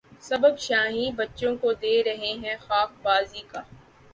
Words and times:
سبق 0.21 0.55
شاہیں 0.59 1.11
بچوں 1.17 1.55
کو 1.55 1.73
دے 1.81 1.93
رہے 2.03 2.33
ہیں 2.43 2.55
خاک 2.59 2.91
بازی 3.03 3.41
کا 3.47 3.61